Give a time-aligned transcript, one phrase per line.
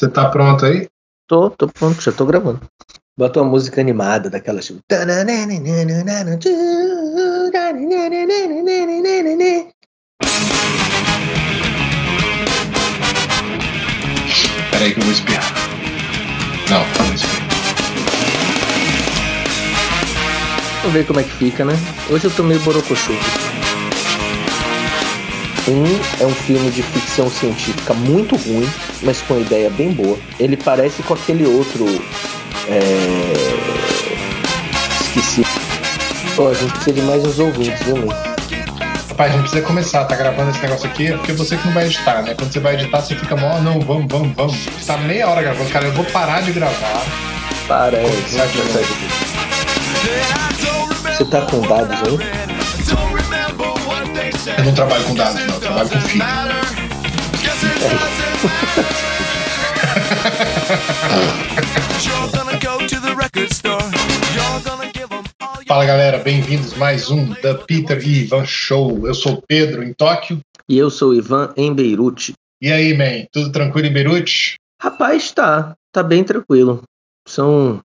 [0.00, 0.88] Você tá pronto aí?
[1.28, 2.58] Tô, tô pronto, já tô gravando.
[3.14, 4.80] Bota uma música animada daquela tipo.
[14.70, 15.44] Peraí que eu vou espiar.
[16.70, 17.48] Não, não espiar.
[20.78, 21.74] Vamos ver como é que fica, né?
[22.08, 23.12] Hoje eu tô meio borocochô.
[25.68, 25.84] Um
[26.22, 28.68] é um filme de ficção científica muito ruim,
[29.02, 30.18] mas com uma ideia bem boa.
[30.38, 31.86] Ele parece com aquele outro.
[32.68, 33.32] É...
[35.02, 35.44] Esqueci.
[36.34, 38.08] Pô, a gente precisa de mais uns ouvintes, viu, meu?
[38.08, 41.74] Rapaz, a gente precisa começar, tá gravando esse negócio aqui, é porque você que não
[41.74, 42.34] vai editar, né?
[42.34, 44.56] Quando você vai editar, você fica mó, não, vamos, vamos, vamos.
[44.86, 47.04] Tá meia hora gravando, cara, eu vou parar de gravar.
[47.68, 48.10] Parece.
[48.10, 48.70] Começar de novo.
[51.04, 52.49] Você tá com dados aí?
[54.46, 56.24] Eu não trabalho com dados, não, eu trabalho com filho.
[65.66, 69.06] Fala galera, bem-vindos mais um da Peter e Ivan Show.
[69.06, 70.40] Eu sou o Pedro em Tóquio.
[70.66, 72.32] E eu sou o Ivan em Beirute.
[72.62, 74.54] E aí, man, tudo tranquilo em Beirute?
[74.80, 75.74] Rapaz, tá.
[75.92, 76.82] Tá bem tranquilo.
[77.28, 77.80] São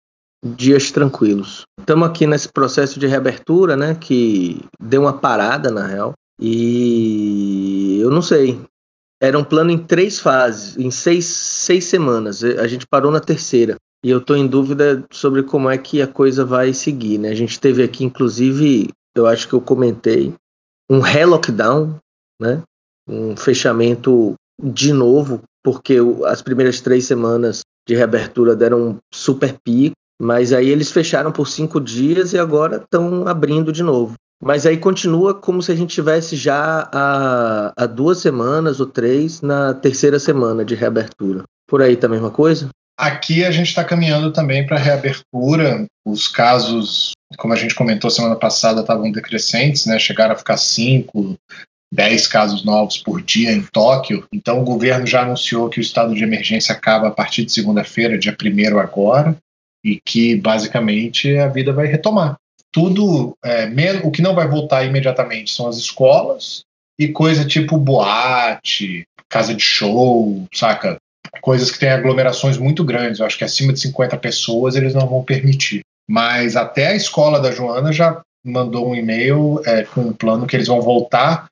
[0.45, 1.65] dias tranquilos.
[1.81, 3.97] Estamos aqui nesse processo de reabertura, né?
[4.01, 6.15] Que deu uma parada, na real.
[6.41, 8.61] E eu não sei.
[9.21, 12.43] Era um plano em três fases, em seis, seis semanas.
[12.45, 13.77] A gente parou na terceira.
[14.05, 17.31] E eu estou em dúvida sobre como é que a coisa vai seguir, né?
[17.31, 20.35] A gente teve aqui, inclusive, eu acho que eu comentei,
[20.91, 21.97] um relockdown,
[22.39, 22.63] né?
[23.09, 29.97] Um fechamento de novo, porque as primeiras três semanas de reabertura deram um super pico,
[30.21, 34.15] mas aí eles fecharam por cinco dias e agora estão abrindo de novo.
[34.43, 39.41] Mas aí continua como se a gente tivesse já há, há duas semanas ou três
[39.41, 41.45] na terceira semana de reabertura.
[41.67, 42.69] Por aí tá a mesma coisa?
[42.97, 45.87] Aqui a gente está caminhando também para reabertura.
[46.07, 49.99] Os casos, como a gente comentou semana passada, estavam decrescentes, né?
[49.99, 51.37] Chegaram a ficar 5,
[51.93, 54.27] 10 casos novos por dia em Tóquio.
[54.33, 58.19] Então o governo já anunciou que o estado de emergência acaba a partir de segunda-feira,
[58.19, 59.37] dia 1 agora,
[59.85, 62.37] e que basicamente a vida vai retomar.
[62.75, 63.71] Tudo, é,
[64.03, 66.65] o que não vai voltar imediatamente são as escolas
[66.99, 70.99] e coisa tipo boate, casa de show, saca?
[71.41, 73.21] coisas que têm aglomerações muito grandes.
[73.21, 75.83] Eu acho que acima de 50 pessoas eles não vão permitir.
[76.09, 80.57] Mas até a escola da Joana já mandou um e-mail é, com um plano que
[80.57, 81.47] eles vão voltar,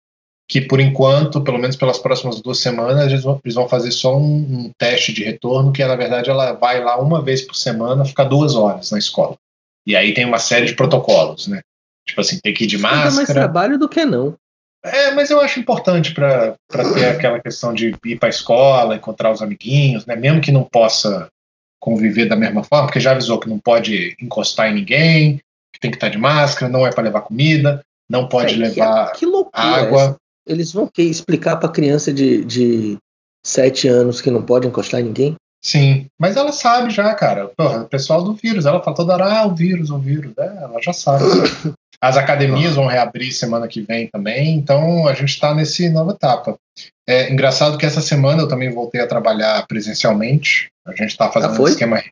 [0.49, 4.19] que por enquanto, pelo menos pelas próximas duas semanas, eles vão, eles vão fazer só
[4.19, 8.05] um, um teste de retorno, que na verdade ela vai lá uma vez por semana,
[8.05, 9.37] ficar duas horas na escola.
[9.87, 11.60] E aí tem uma série de protocolos, né?
[12.06, 13.41] Tipo assim, tem que ir de Dá mais máscara.
[13.41, 14.34] trabalho do que não.
[14.84, 16.56] É, mas eu acho importante para
[16.94, 20.16] ter aquela questão de ir para a escola, encontrar os amiguinhos, né?
[20.16, 21.28] Mesmo que não possa
[21.81, 25.37] conviver da mesma forma, porque já avisou que não pode encostar em ninguém,
[25.72, 29.12] que tem que estar de máscara, não é para levar comida, não pode que- levar
[29.12, 30.16] que, loucura é água.
[30.47, 32.99] Eles vão que explicar pra criança de, de
[33.44, 35.37] 7 anos que não pode encostar em ninguém?
[35.65, 37.49] Sim, mas ela sabe já, cara.
[37.56, 40.33] Porra, o pessoal do vírus, ela fala toda hora, ah, o vírus, o vírus.
[40.37, 41.25] É, ela já sabe.
[42.03, 46.59] As academias vão reabrir semana que vem também, então a gente está nesse nova etapa.
[47.09, 50.69] É engraçado que essa semana eu também voltei a trabalhar presencialmente.
[50.84, 52.03] A gente está fazendo Ah, um esquema.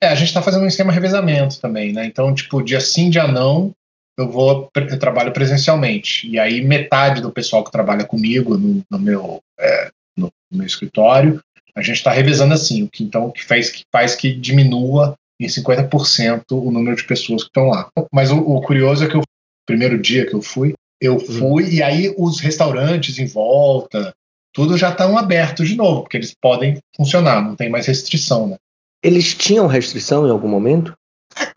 [0.00, 2.06] É, a gente está fazendo um esquema revezamento também, né?
[2.06, 3.72] Então, tipo, dia sim, dia não,
[4.16, 6.28] eu vou eu trabalho presencialmente.
[6.28, 10.66] E aí metade do pessoal que trabalha comigo no, no meu é, no, no meu
[10.68, 11.42] escritório,
[11.76, 15.46] a gente está revezando assim, o que então que faz que faz que diminua em
[15.46, 17.88] 50% o número de pessoas que estão lá.
[18.12, 19.22] Mas o, o curioso é que o
[19.66, 24.14] primeiro dia que eu fui, eu fui e aí os restaurantes em volta,
[24.52, 28.56] tudo já estão abertos de novo, porque eles podem funcionar, não tem mais restrição, né?
[29.02, 30.94] Eles tinham restrição em algum momento?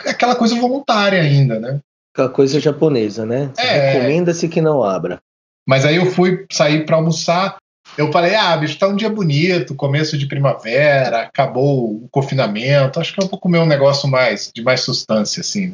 [0.03, 1.79] É aquela coisa voluntária ainda, né?
[2.13, 3.51] Aquela coisa japonesa, né?
[3.57, 3.91] É.
[3.91, 5.19] Recomenda-se que não abra.
[5.67, 7.57] Mas aí eu fui sair para almoçar.
[7.97, 12.99] Eu falei, ah, bicho, tá um dia bonito, começo de primavera, acabou o confinamento.
[12.99, 15.71] Acho que eu vou comer um negócio mais de mais substância, assim.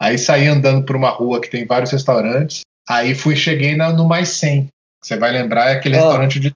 [0.00, 2.62] Aí saí andando por uma rua que tem vários restaurantes.
[2.88, 4.68] Aí fui, cheguei na- no Mais 100.
[5.02, 6.00] Você vai lembrar, é aquele Ó.
[6.00, 6.52] restaurante de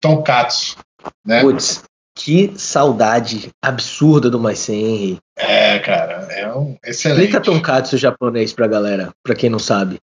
[0.00, 0.76] tonkatsu,
[1.24, 1.40] né?
[1.40, 1.82] Putz,
[2.16, 5.18] que saudade absurda do Mais Henry.
[5.38, 7.20] É, cara, é um excelente.
[7.26, 9.98] Explica tonkatsu japonês pra galera, pra quem não sabe.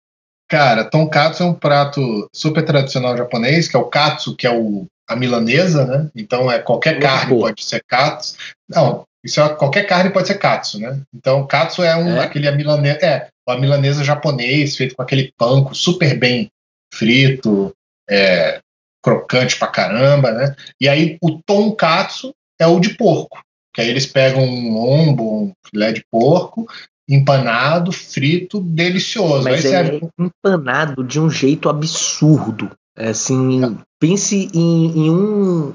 [0.47, 4.85] Cara, tonkatsu é um prato super tradicional japonês, que é o katsu, que é o,
[5.07, 6.09] a milanesa, né?
[6.15, 8.35] Então é qualquer carne pode ser katsu.
[8.69, 11.01] Não, isso é qualquer carne pode ser katsu, né?
[11.13, 12.23] Então katsu é um É?
[12.23, 16.49] aquele a milanesa, é, a milanesa japonês feito com aquele panko super bem
[16.93, 17.73] frito,
[18.07, 18.59] é,
[19.03, 20.55] crocante pra caramba, né?
[20.79, 23.43] E aí o tonkatsu é o de porco.
[23.73, 26.65] Que aí eles pegam um lombo, um filé de porco,
[27.07, 29.43] empanado, frito, delicioso.
[29.43, 32.71] Mas aí é serve empanado de um jeito absurdo.
[32.97, 35.73] É Assim, pense em, em um,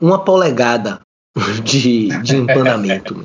[0.00, 1.00] uma polegada
[1.64, 3.24] de, de empanamento.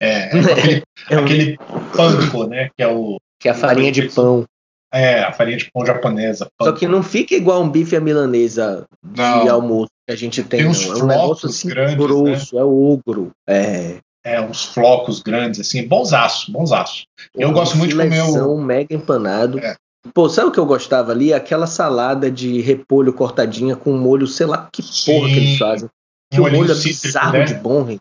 [0.00, 1.56] é, é aquele, É um- aquele
[1.96, 2.70] panko, né?
[2.76, 4.44] Que é o que é a farinha de pão.
[4.92, 6.46] é, a farinha de pão japonesa.
[6.62, 9.50] Só que não fica igual um bife à milanesa de Não.
[9.50, 10.98] almoço que a gente tem, Tem não.
[10.98, 13.32] É um negócio assim grandes, grosso, é ogro.
[13.46, 13.96] É.
[14.24, 17.04] É, uns flocos grandes, assim, bonsaço, bonsaço.
[17.34, 19.58] Eu gosto muito de comer o- mega empanado.
[19.58, 19.76] É.
[20.14, 21.32] Pô, sabe o que eu gostava ali?
[21.32, 25.58] Aquela salada de repolho cortadinha com molho, sei lá que porra que eles Sim.
[25.58, 25.88] fazem.
[26.32, 27.44] Que Um o molho é bizarro né?
[27.44, 27.98] de bom, hein?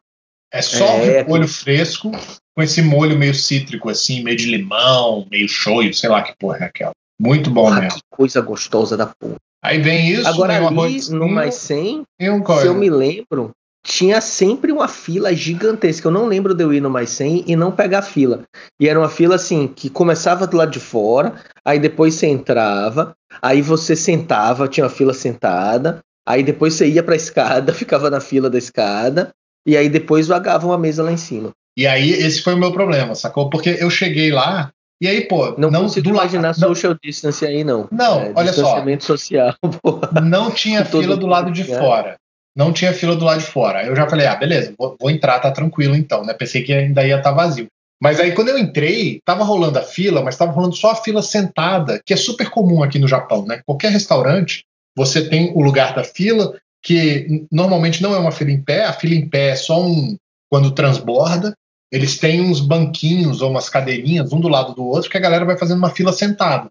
[0.52, 2.12] É só É, o repolho fresco
[2.56, 6.58] com esse molho meio cítrico, assim, meio de limão, meio shoyu, sei lá que porra
[6.60, 6.92] é aquela.
[7.20, 8.00] Muito bom Porra, mesmo.
[8.00, 9.36] que coisa gostosa da porra.
[9.64, 12.90] Aí vem isso, Agora o ali, arrozinho no Mais 100, e um se eu me
[12.90, 13.52] lembro,
[13.86, 16.08] tinha sempre uma fila gigantesca.
[16.08, 18.44] Eu não lembro de eu ir no Mais 100 e não pegar fila.
[18.80, 21.34] E era uma fila assim, que começava do lado de fora,
[21.66, 27.04] aí depois você entrava, aí você sentava, tinha uma fila sentada, aí depois você ia
[27.04, 29.32] pra escada, ficava na fila da escada,
[29.68, 31.52] e aí depois vagava uma mesa lá em cima.
[31.78, 33.50] E aí esse foi o meu problema, sacou?
[33.50, 34.72] Porque eu cheguei lá
[35.02, 37.88] e aí, pô, Não, não, consigo do lado- imaginar não, social distance aí, não.
[37.92, 38.82] Não, É, olha só.
[39.00, 40.22] social, porra.
[40.22, 42.16] não tinha fila do lado de fora.
[42.56, 43.86] Não tinha fila do lado de fora.
[43.86, 46.34] Eu já falei, ah, beleza, vou, vou entrar, tá tranquilo então, né?
[46.34, 47.68] Pensei que ainda ia estar vazio.
[48.02, 51.22] Mas aí quando eu entrei, tava rolando a fila, mas tava rolando só a fila
[51.22, 53.62] sentada, que é super comum aqui no Japão, né?
[53.66, 54.66] Qualquer restaurante,
[54.96, 58.94] você tem o lugar da fila, que normalmente não é uma fila em pé, a
[58.94, 60.18] fila em pé é só um
[60.50, 61.56] quando transborda.
[61.92, 65.46] Eles têm uns banquinhos ou umas cadeirinhas, um do lado do outro, que a galera
[65.46, 66.68] vai fazendo uma fila sentada.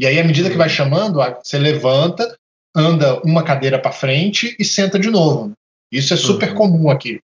[0.00, 2.36] E aí, à medida que vai chamando, você levanta,
[2.74, 5.52] anda uma cadeira para frente e senta de novo.
[5.90, 6.54] Isso é super Uhum.
[6.54, 7.20] comum aqui.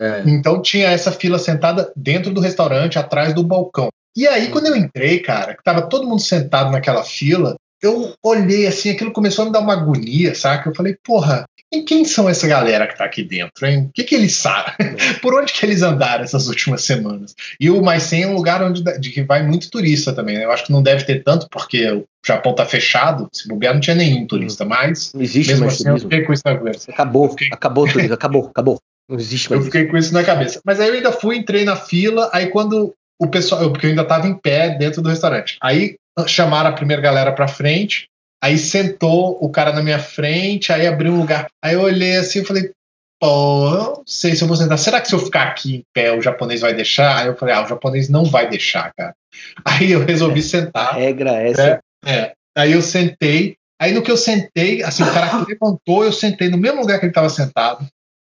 [0.00, 0.22] É.
[0.26, 3.88] Então tinha essa fila sentada dentro do restaurante, atrás do balcão.
[4.16, 8.66] E aí, quando eu entrei, cara, que tava todo mundo sentado naquela fila, eu olhei
[8.66, 10.68] assim, aquilo começou a me dar uma agonia, saca?
[10.68, 13.86] Eu falei, porra, e quem são essa galera que tá aqui dentro, hein?
[13.88, 14.74] O que que eles sabem?
[15.22, 17.34] Por onde que eles andaram essas últimas semanas?
[17.58, 20.36] E o Mais 100 é um lugar onde de que vai muito turista também.
[20.38, 20.44] né?
[20.44, 23.28] Eu acho que não deve ter tanto, porque o Japão tá fechado.
[23.32, 26.10] Se bobear, não tinha nenhum turista, mas Não existe mesmo mais assim eu turismo.
[26.10, 26.90] fiquei com isso na cabeça.
[26.92, 28.78] Acabou, fiquei- acabou o turismo, acabou, acabou.
[29.08, 29.72] Não existe Eu mais isso.
[29.72, 30.60] fiquei com isso na cabeça.
[30.64, 33.90] Mas aí eu ainda fui, entrei na fila, aí quando o pessoal, eu- porque eu
[33.90, 35.56] ainda tava em pé dentro do restaurante.
[35.62, 35.96] Aí
[36.26, 38.06] chamaram a primeira galera pra frente,
[38.42, 41.46] aí sentou o cara na minha frente, aí abriu um lugar.
[41.62, 42.72] Aí eu olhei assim e falei,
[43.20, 44.78] pô, eu não sei se eu vou sentar.
[44.78, 47.18] Será que se eu ficar aqui em pé o japonês vai deixar?
[47.18, 49.14] Aí eu falei, ah, o japonês não vai deixar, cara.
[49.64, 50.94] Aí eu resolvi A sentar.
[50.96, 51.80] regra é essa.
[52.04, 52.32] É.
[52.56, 53.54] Aí eu sentei.
[53.80, 57.06] Aí no que eu sentei, assim, o cara levantou, eu sentei no mesmo lugar que
[57.06, 57.86] ele estava sentado.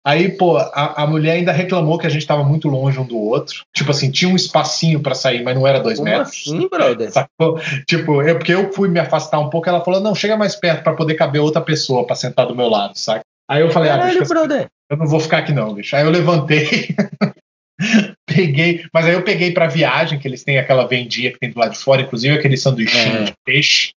[0.04, 3.16] Aí, pô, a, a mulher ainda reclamou que a gente estava muito longe um do
[3.16, 3.62] outro.
[3.72, 6.28] Tipo assim, tinha um espacinho para sair, mas não era dois Como metros.
[6.44, 7.10] assim, brother?
[7.12, 7.60] Sacou?
[7.86, 10.82] Tipo, eu, porque eu fui me afastar um pouco, ela falou: não, chega mais perto
[10.82, 13.22] para poder caber outra pessoa para sentar do meu lado, saca?
[13.48, 14.66] Aí eu falei: ah, Caralho, bicho, brother.
[14.90, 15.94] eu não vou ficar aqui não, bicho.
[15.94, 16.96] Aí eu levantei,
[18.26, 21.58] peguei, mas aí eu peguei pra viagem, que eles têm aquela vendia que tem do
[21.58, 23.24] lado de fora, inclusive aquele sanduichinho É.
[23.24, 23.90] de peixe.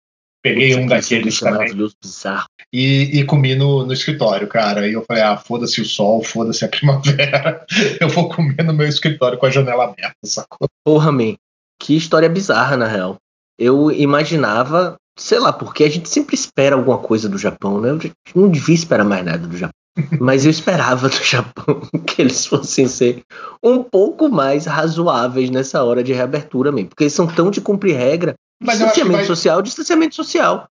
[0.45, 2.45] Peguei um daqueles é também bizarro.
[2.71, 4.81] e, e comi no, no escritório, cara.
[4.81, 7.65] Aí eu falei, ah, foda-se o sol, foda-se a primavera.
[7.99, 10.67] Eu vou comer no meu escritório com a janela aberta, sacou?
[10.85, 11.33] Porra, man.
[11.81, 13.17] Que história bizarra, na real.
[13.57, 17.89] Eu imaginava, sei lá, porque a gente sempre espera alguma coisa do Japão, né?
[17.89, 19.73] Eu não devia esperar mais nada do Japão.
[20.21, 23.23] Mas eu esperava do Japão que eles fossem ser
[23.63, 26.89] um pouco mais razoáveis nessa hora de reabertura mesmo.
[26.89, 28.35] Porque eles são tão de cumprir regra.
[28.61, 30.67] Mas Distanciamento vai- social, distanciamento social.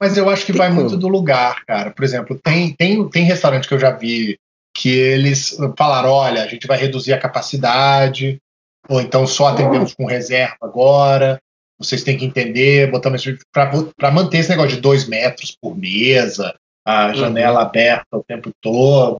[0.00, 0.80] Mas eu acho que Tem vai como.
[0.82, 1.90] muito do lugar, cara.
[1.90, 4.38] Por exemplo, tem, tem, tem restaurante que eu já vi
[4.74, 8.38] que eles falaram: olha, a gente vai reduzir a capacidade,
[8.88, 11.38] ou então só atendemos com reserva agora.
[11.78, 13.22] Vocês têm que entender, botamos
[13.52, 16.54] para manter esse negócio de dois metros por mesa,
[16.86, 19.16] a janela aberta o tempo todo.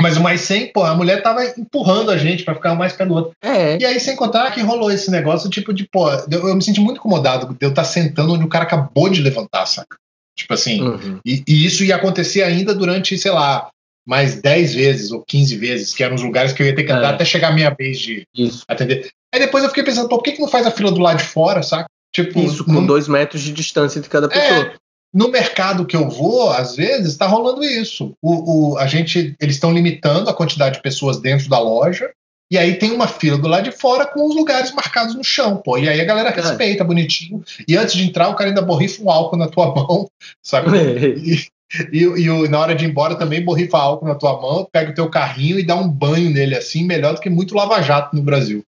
[0.00, 3.08] Mas o mais 100, pô, a mulher tava empurrando a gente para ficar mais perto
[3.10, 3.32] do outro.
[3.42, 3.78] É.
[3.80, 6.80] E aí, sem contar que rolou esse negócio, tipo, de, pô, eu, eu me senti
[6.80, 9.96] muito incomodado de eu estar sentando onde o cara acabou de levantar, saca?
[10.36, 11.20] Tipo assim, Uhum.
[11.24, 13.68] e, e isso ia acontecer ainda durante, sei lá,
[14.06, 16.92] mais 10 vezes ou 15 vezes, que eram os lugares que eu ia ter que
[16.92, 17.14] andar É.
[17.14, 18.64] até chegar a minha vez de Isso.
[18.66, 19.08] atender.
[19.32, 21.18] Aí depois eu fiquei pensando, pô, por que, que não faz a fila do lado
[21.18, 21.86] de fora, saca?
[22.12, 24.72] Tipo, Isso, com no, dois metros de distância de cada pessoa.
[25.14, 28.12] No mercado que eu vou, às vezes, tá rolando isso.
[28.20, 32.10] O, o- a gente, eles estão limitando a quantidade de pessoas dentro da loja.
[32.50, 35.56] E aí tem uma fila do lado de fora com os lugares marcados no chão,
[35.56, 35.78] pô.
[35.78, 37.42] E aí a galera respeita, bonitinho.
[37.66, 40.08] E antes de entrar, o cara ainda borrifa um álcool na tua mão,
[40.42, 40.68] sabe?
[41.16, 41.46] E,
[41.92, 44.94] E, e, na hora de ir embora também borrifa álcool na tua mão, pega o
[44.94, 48.62] teu carrinho e dá um banho nele assim, melhor do que muito lava-jato no Brasil.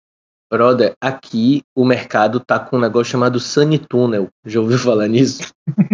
[0.52, 4.28] Brother, aqui o mercado tá com um negócio chamado Sunny Tunnel.
[4.44, 5.50] Já ouviu falar nisso?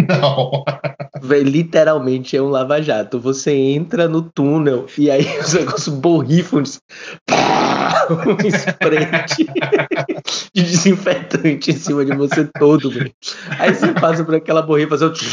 [0.08, 0.64] Não.
[1.22, 3.20] Véi, literalmente é um lava-jato.
[3.20, 6.70] Você entra no túnel e aí os negócios borrifam de...
[7.30, 9.06] um spray
[10.52, 13.12] de desinfetante em cima de você todo, véio.
[13.60, 15.24] Aí você passa por aquela borrifa, você...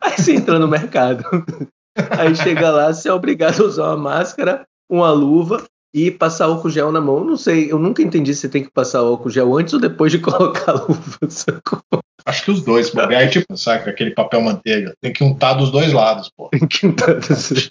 [0.00, 1.22] aí você entra no mercado.
[2.18, 5.62] Aí chega lá, você é obrigado a usar uma máscara, uma luva
[5.94, 7.24] e passar álcool gel na mão.
[7.24, 10.18] Não sei, eu nunca entendi se tem que passar álcool gel antes ou depois de
[10.20, 11.30] colocar a luva.
[11.30, 11.80] Sacou?
[12.26, 13.00] Acho que os dois, pô.
[13.00, 14.92] Aí, tipo, sabe, aquele papel manteiga.
[15.00, 16.48] Tem que untar dos dois lados, pô.
[16.48, 17.68] Tem que untar dos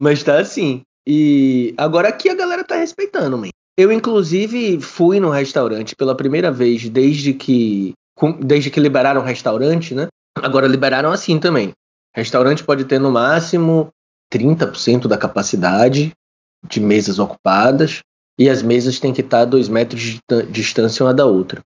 [0.00, 0.82] Mas tá assim.
[1.06, 3.50] E agora aqui a galera tá respeitando, man.
[3.76, 7.92] Eu, inclusive, fui no restaurante pela primeira vez desde que.
[8.38, 10.06] Desde que liberaram o restaurante, né?
[10.36, 11.72] Agora liberaram assim também.
[12.14, 13.90] Restaurante pode ter no máximo
[14.32, 16.12] 30% da capacidade
[16.68, 18.00] de mesas ocupadas
[18.38, 20.20] e as mesas têm que estar a dois metros de
[20.50, 21.60] distância uma da outra.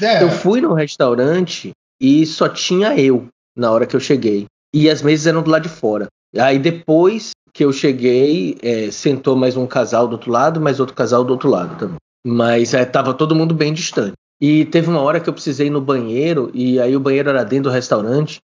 [0.00, 0.22] É.
[0.22, 4.46] Eu fui no restaurante e só tinha eu na hora que eu cheguei.
[4.74, 6.06] E as mesas eram do lado de fora.
[6.36, 10.94] Aí depois que eu cheguei, é, sentou mais um casal do outro lado, mais outro
[10.94, 11.96] casal do outro lado também.
[12.26, 14.14] Mas é, tava todo mundo bem distante.
[14.40, 17.44] E teve uma hora que eu precisei ir no banheiro, e aí o banheiro era
[17.44, 18.40] dentro do restaurante.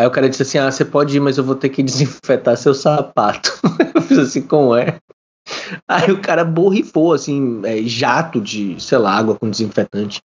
[0.00, 2.56] Aí o cara disse assim: Ah, você pode ir, mas eu vou ter que desinfetar
[2.56, 3.52] seu sapato.
[3.94, 4.96] eu fiz assim, como é?
[5.86, 10.20] Aí o cara borrifou, assim, é, jato de, sei lá, água com desinfetante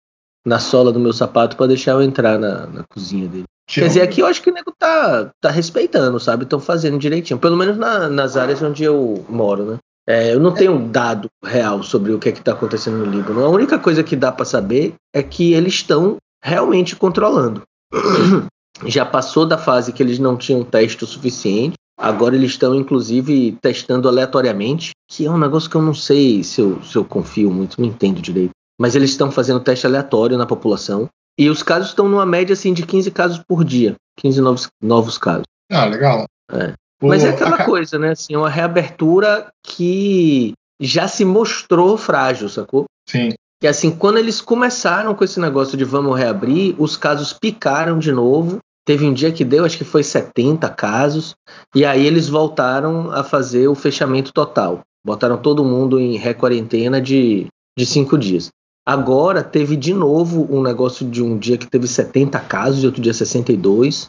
[0.48, 3.44] na sola do meu sapato para deixar eu entrar na, na cozinha dele.
[3.68, 6.44] Quer dizer, aqui eu acho que o nego tá, tá respeitando, sabe?
[6.44, 7.38] Estão fazendo direitinho.
[7.38, 9.78] Pelo menos na, nas áreas onde eu moro, né?
[10.08, 13.44] É, eu não tenho dado real sobre o que é que está acontecendo no Líbano.
[13.44, 17.64] A única coisa que dá para saber é que eles estão realmente controlando.
[18.86, 21.76] já passou da fase que eles não tinham teste o suficiente.
[21.98, 26.60] Agora eles estão, inclusive, testando aleatoriamente, que é um negócio que eu não sei se
[26.60, 28.52] eu, se eu confio muito, não entendo direito.
[28.78, 31.08] Mas eles estão fazendo teste aleatório na população.
[31.40, 33.96] E os casos estão numa média assim, de 15 casos por dia.
[34.20, 35.46] 15 novos, novos casos.
[35.72, 36.26] Ah, legal.
[36.52, 36.74] É.
[37.02, 37.66] Mas é aquela a...
[37.66, 38.12] coisa, né?
[38.12, 42.86] Assim, uma reabertura que já se mostrou frágil, sacou?
[43.08, 47.98] Sim que assim, quando eles começaram com esse negócio de vamos reabrir, os casos picaram
[47.98, 48.60] de novo.
[48.86, 51.36] Teve um dia que deu, acho que foi 70 casos,
[51.74, 54.82] e aí eles voltaram a fazer o fechamento total.
[55.04, 58.52] Botaram todo mundo em ré-quarentena de, de cinco dias.
[58.88, 63.02] Agora teve de novo um negócio de um dia que teve 70 casos e outro
[63.02, 64.08] dia 62.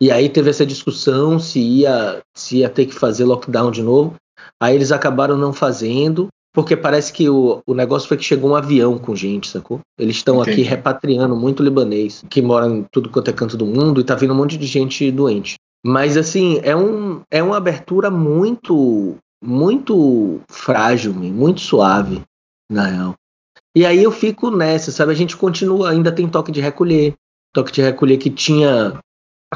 [0.00, 4.14] E aí teve essa discussão se ia, se ia ter que fazer lockdown de novo.
[4.60, 6.28] Aí eles acabaram não fazendo.
[6.52, 9.80] Porque parece que o, o negócio foi que chegou um avião com gente, sacou?
[9.98, 14.00] Eles estão aqui repatriando muito libanês, que mora em tudo quanto é canto do mundo,
[14.00, 15.56] e tá vindo um monte de gente doente.
[15.84, 22.22] Mas assim, é, um, é uma abertura muito, muito frágil, muito suave,
[22.70, 23.14] na real.
[23.74, 25.12] E aí eu fico nessa, sabe?
[25.12, 27.14] A gente continua, ainda tem toque de recolher.
[27.54, 28.98] Toque de recolher que tinha.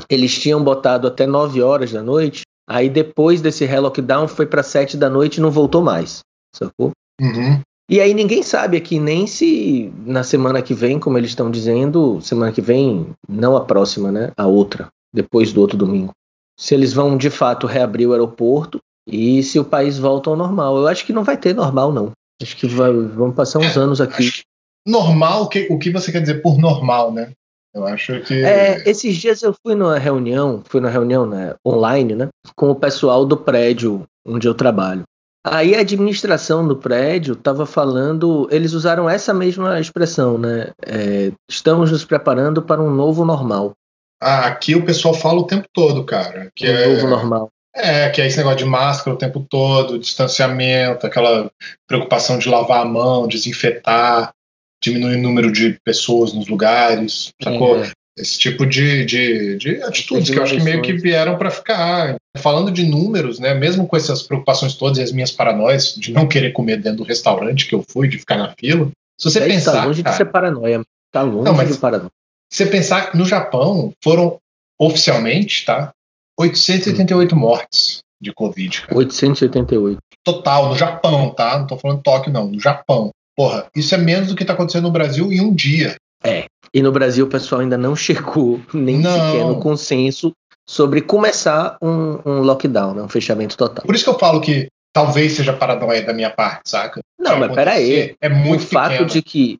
[0.08, 2.42] Eles tinham botado até 9 horas da noite.
[2.68, 6.25] Aí depois desse relockdown foi para 7 da noite e não voltou mais
[6.56, 6.90] sacou?
[7.20, 7.60] Uhum.
[7.88, 12.20] E aí ninguém sabe aqui nem se na semana que vem, como eles estão dizendo,
[12.20, 14.32] semana que vem, não a próxima, né?
[14.36, 16.12] A outra, depois do outro domingo.
[16.58, 20.76] Se eles vão de fato reabrir o aeroporto e se o país volta ao normal.
[20.78, 22.10] Eu acho que não vai ter normal, não.
[22.42, 24.30] Acho que vai, vamos passar uns é, anos aqui.
[24.86, 27.30] Normal, o que, o que você quer dizer por normal, né?
[27.72, 28.34] Eu acho que.
[28.34, 32.28] É, esses dias eu fui numa reunião, fui numa reunião né, online, né?
[32.56, 35.04] Com o pessoal do prédio onde eu trabalho.
[35.48, 40.72] Aí a administração do prédio estava falando, eles usaram essa mesma expressão, né?
[40.84, 43.72] É, estamos nos preparando para um novo normal.
[44.20, 46.50] Ah, aqui o pessoal fala o tempo todo, cara.
[46.54, 47.48] Que um é, novo normal.
[47.76, 51.48] É, que é esse negócio de máscara o tempo todo, distanciamento, aquela
[51.86, 54.32] preocupação de lavar a mão, desinfetar,
[54.82, 57.84] diminuir o número de pessoas nos lugares, sacou?
[57.84, 61.50] É esse tipo de, de, de atitudes que eu acho que meio que vieram para
[61.50, 62.16] ficar.
[62.38, 66.28] Falando de números, né, mesmo com essas preocupações todas e as minhas paranoias de não
[66.28, 69.46] querer comer dentro do restaurante que eu fui, de ficar na fila, se você é,
[69.46, 69.72] pensar.
[69.72, 70.82] Tá longe cara, de ser paranoia.
[71.10, 72.10] Tá longe não, mas de paranoia.
[72.52, 74.38] Se você pensar que no Japão foram
[74.78, 75.92] oficialmente, tá?
[76.38, 77.38] 888 hum.
[77.38, 78.82] mortes de Covid.
[78.82, 78.98] Cara.
[78.98, 79.98] 888.
[80.22, 81.58] Total, no Japão, tá?
[81.58, 82.48] Não tô falando Tóquio, não.
[82.48, 83.10] No Japão.
[83.36, 85.96] Porra, isso é menos do que tá acontecendo no Brasil em um dia.
[86.24, 86.46] É.
[86.72, 89.12] E no Brasil o pessoal ainda não chegou nem não.
[89.12, 90.32] sequer no consenso
[90.68, 93.02] sobre começar um, um, lockdown, né?
[93.02, 93.84] um fechamento total.
[93.84, 97.00] Por isso que eu falo que talvez seja paranoia da minha parte, saca?
[97.18, 98.16] Não, mas peraí.
[98.20, 99.10] É muito O fato pequeno.
[99.10, 99.58] de que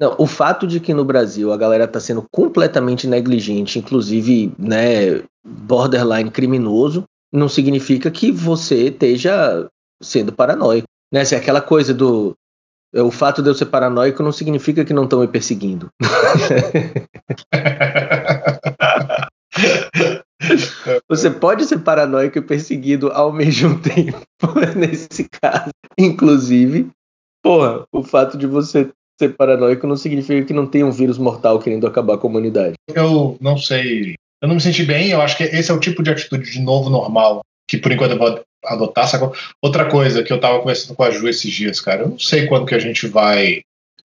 [0.00, 5.22] Não, o fato de que no Brasil a galera tá sendo completamente negligente, inclusive, né,
[5.44, 9.68] borderline criminoso, não significa que você esteja
[10.02, 10.86] sendo paranoico.
[11.12, 11.24] Né?
[11.24, 12.34] Se é aquela coisa do.
[12.94, 15.88] O fato de eu ser paranoico não significa que não estão me perseguindo.
[21.08, 24.18] Você pode ser paranoico e perseguido ao mesmo tempo,
[24.76, 25.70] nesse caso.
[25.98, 26.90] Inclusive,
[27.42, 28.88] porra, o fato de você
[29.20, 32.74] ser paranoico não significa que não tem um vírus mortal querendo acabar com a humanidade.
[32.88, 34.14] Eu não sei.
[34.42, 36.60] Eu não me senti bem, eu acho que esse é o tipo de atitude de
[36.60, 38.40] novo normal que por enquanto eu vou
[38.74, 39.08] adotar.
[39.08, 39.34] Sacou?
[39.62, 42.46] Outra coisa que eu tava conversando com a Ju esses dias, cara, eu não sei
[42.46, 43.62] quando que a gente vai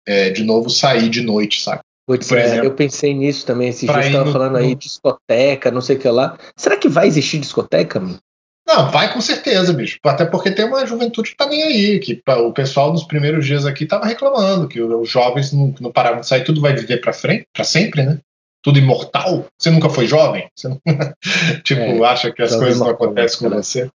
[0.08, 1.82] é, de novo sair de noite, saca?
[2.08, 3.68] Putz, Por é, exemplo, eu pensei nisso também.
[3.68, 4.60] Esses dias estava falando no...
[4.60, 6.38] aí discoteca, não sei o que lá.
[6.56, 8.18] Será que vai existir discoteca, mano?
[8.66, 9.98] Não, vai com certeza, bicho.
[10.06, 12.00] Até porque tem uma juventude que tá nem aí.
[12.00, 16.22] Que o pessoal nos primeiros dias aqui tava reclamando que os jovens não, não paravam
[16.22, 18.20] de sair, tudo vai viver para frente, para sempre, né?
[18.62, 19.46] Tudo imortal.
[19.58, 20.50] Você nunca foi jovem?
[20.54, 20.82] Você não...
[21.64, 23.90] tipo, é, acha que as coisas não acontecem com você?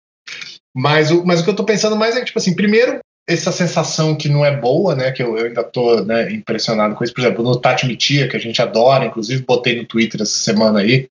[0.76, 3.52] Mas o, mas o que eu tô pensando mais é que, tipo assim, primeiro, essa
[3.52, 5.12] sensação que não é boa, né?
[5.12, 7.14] Que eu, eu ainda tô né, impressionado com isso.
[7.14, 10.80] Por exemplo, no Tati Mitia, que a gente adora, inclusive botei no Twitter essa semana
[10.80, 11.08] aí.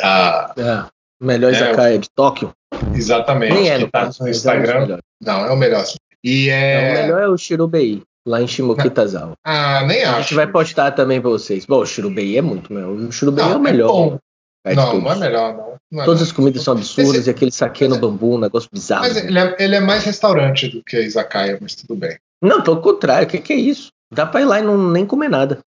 [0.00, 0.84] A, é,
[1.24, 2.52] melhor Izakaya é, de Tóquio.
[2.94, 3.54] Exatamente.
[3.54, 4.96] Nem é no, tá no é Instagram.
[4.96, 5.84] É não, é o melhor.
[6.24, 6.82] E é...
[6.82, 9.34] Não, o melhor é o Shirobei, lá em Shimokitazawa.
[9.44, 10.16] Ah, nem acho.
[10.16, 11.64] A gente vai postar também pra vocês.
[11.66, 12.90] Bom, o Shirobei é muito melhor.
[12.90, 13.88] O Shirobei não, é o melhor.
[13.88, 14.18] É bom.
[14.64, 15.76] Não, não é melhor, não.
[15.90, 17.30] não é Todas as comidas são absurdas Esse...
[17.30, 19.02] e aquele saque no bambu, um negócio bizarro.
[19.02, 22.18] Mas ele é, ele é, mais restaurante do que Izakaya, mas tudo bem.
[22.42, 23.90] Não, pelo contrário, o que, que, é isso?
[24.12, 25.60] Dá pra ir lá e não, nem comer nada.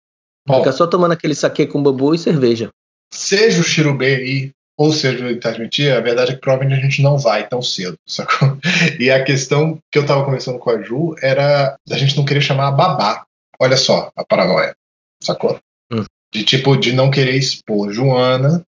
[0.47, 2.71] Bom, Fica só tomando aquele saque com bambu e cerveja.
[3.13, 7.19] Seja o Shirubei ou seja o Itajuti, a verdade é que provavelmente a gente não
[7.19, 8.57] vai tão cedo, sacou?
[8.99, 12.41] E a questão que eu tava conversando com a Ju era a gente não querer
[12.41, 13.27] chamar a babá.
[13.61, 14.75] Olha só a paranoia,
[15.23, 15.61] sacou?
[15.93, 16.05] Hum.
[16.33, 18.65] De tipo, de não querer expor Joana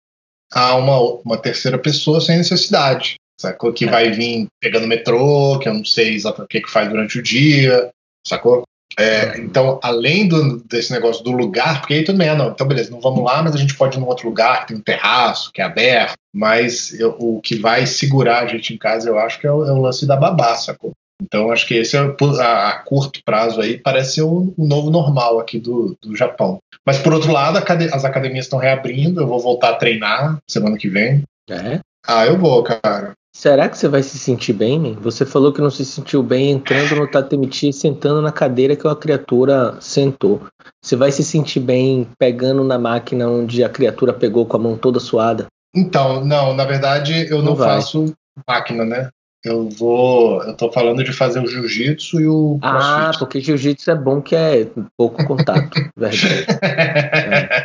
[0.55, 3.17] a uma, uma terceira pessoa sem necessidade.
[3.41, 3.73] Sacou?
[3.73, 3.91] Que é.
[3.91, 7.23] vai vir pegando metrô, que eu não sei exatamente o que, que faz durante o
[7.23, 7.91] dia,
[8.27, 8.63] sacou?
[8.99, 12.67] É, então, além do, desse negócio do lugar, porque aí tudo bem, ah, não, então
[12.67, 14.83] beleza, não vamos lá, mas a gente pode ir num outro lugar que tem um
[14.83, 19.19] terraço, que é aberto, mas eu, o que vai segurar a gente em casa, eu
[19.19, 20.93] acho que é o, é o lance da babá, sacou?
[21.23, 24.91] Então, acho que esse é a, a curto prazo aí parece ser o, o, novo
[24.91, 26.59] normal aqui do, do Japão.
[26.85, 30.89] Mas por outro lado, as academias estão reabrindo, eu vou voltar a treinar semana que
[30.89, 31.23] vem.
[31.49, 31.81] É?
[32.07, 33.13] Ah, eu vou, cara.
[33.35, 35.01] Será que você vai se sentir bem, man?
[35.01, 38.87] Você falou que não se sentiu bem entrando no Tatemichi e sentando na cadeira que
[38.87, 40.43] a criatura sentou.
[40.85, 44.77] Você vai se sentir bem pegando na máquina onde a criatura pegou com a mão
[44.77, 45.47] toda suada?
[45.75, 48.13] Então, não, na verdade eu não, não faço
[48.47, 49.09] máquina, né?
[49.45, 50.43] Eu vou.
[50.45, 52.59] Eu tô falando de fazer o jiu-jitsu e o.
[52.63, 53.19] Ah, crossfit.
[53.19, 56.47] porque jiu-jitsu é bom que é pouco contato, verdade.
[56.63, 57.65] É.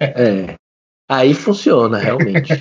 [0.00, 0.54] é.
[1.08, 2.52] Aí funciona, realmente.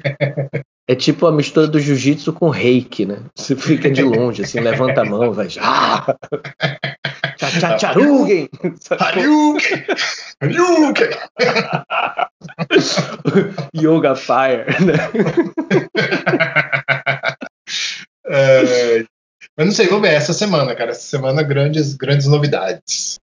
[0.88, 3.18] É tipo a mistura do jiu-jitsu com reiki, né?
[3.34, 5.48] Você fica de longe, assim, levanta a mão, vai.
[5.60, 6.16] Ah!
[7.38, 8.48] Tcha, Charugen!
[9.00, 9.86] Haryuken!
[10.42, 11.10] Haryuken!
[13.76, 14.94] Yoga Fire, né?
[18.28, 19.06] É,
[19.58, 20.92] mas não sei, vou ver essa semana, cara.
[20.92, 23.20] Essa semana grandes, grandes novidades.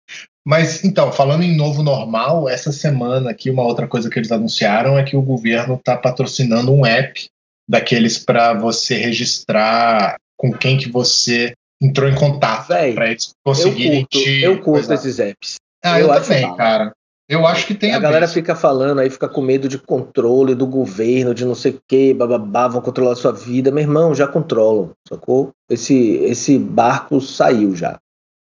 [0.45, 4.97] Mas então, falando em novo normal, essa semana aqui uma outra coisa que eles anunciaram
[4.97, 7.27] é que o governo está patrocinando um app
[7.69, 14.07] daqueles para você registrar com quem que você entrou em contato para eles conseguirem eu
[14.07, 14.41] curto, te.
[14.41, 15.55] Eu curto esses apps.
[15.83, 16.93] Ah, eu, eu também, cara.
[17.29, 20.55] Eu acho que tem a, a galera fica falando aí, fica com medo de controle
[20.55, 23.69] do governo, de não sei o que, bababá, vão controlar a sua vida.
[23.69, 25.51] Meu irmão, já controlam, sacou?
[25.69, 27.99] Esse, esse barco saiu já.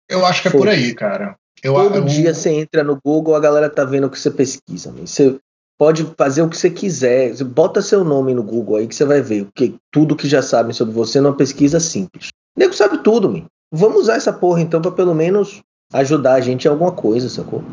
[0.08, 1.36] Eu acho que é por aí, cara.
[1.62, 2.04] Eu, Todo eu...
[2.04, 4.92] dia você entra no Google, a galera tá vendo o que você pesquisa.
[4.92, 5.36] Você
[5.76, 7.34] pode fazer o que você quiser.
[7.34, 10.42] Você bota seu nome no Google aí que você vai ver porque tudo que já
[10.42, 12.28] sabem sobre você numa pesquisa simples.
[12.56, 13.46] O nego sabe tudo, meu.
[13.72, 15.60] Vamos usar essa porra então para pelo menos
[15.92, 17.64] ajudar a gente em alguma coisa, sacou?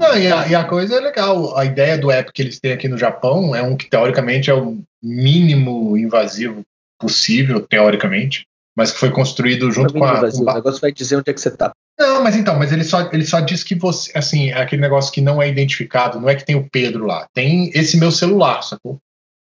[0.00, 1.56] Não, e a, e a, coisa é legal.
[1.56, 4.54] A ideia do app que eles têm aqui no Japão é um que teoricamente é
[4.54, 6.62] o mínimo invasivo
[6.98, 10.18] possível, teoricamente, mas que foi construído junto com a.
[10.18, 10.44] Invasivo.
[10.44, 10.50] Com...
[10.50, 11.72] O negócio vai dizer onde é que você tá.
[11.98, 15.12] Não, mas então, mas ele só, ele só diz que você, assim, é aquele negócio
[15.12, 18.62] que não é identificado, não é que tem o Pedro lá, tem esse meu celular,
[18.62, 18.98] sacou?